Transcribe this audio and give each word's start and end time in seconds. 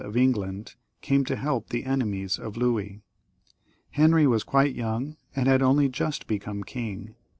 of 0.03 0.17
England 0.17 0.73
came 1.03 1.23
to 1.23 1.35
help 1.35 1.69
the 1.69 1.83
enemies 1.85 2.39
of 2.39 2.57
Louis. 2.57 3.03
Henry 3.91 4.25
was 4.25 4.43
quite 4.43 4.73
young, 4.73 5.15
and 5.35 5.45
had 5.47 5.61
only 5.61 5.89
just 5.89 6.25
become 6.25 6.63
king. 6.63 7.13